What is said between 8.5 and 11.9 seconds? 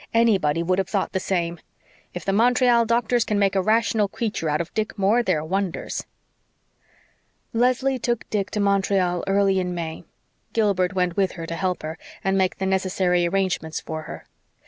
Montreal early in May. Gilbert went with her, to help